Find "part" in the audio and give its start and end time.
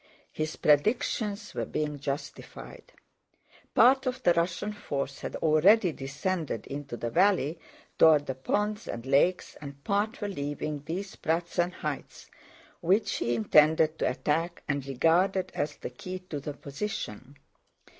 3.75-4.07, 9.83-10.19